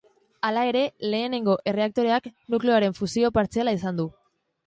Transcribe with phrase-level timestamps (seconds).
[0.47, 0.79] Hala ere,
[1.15, 4.09] lehenengo erreaktoreak nukleoaren fusio partziala izan du.